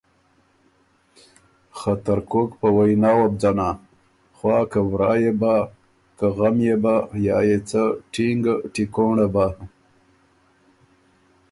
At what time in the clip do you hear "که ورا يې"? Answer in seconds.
4.71-5.33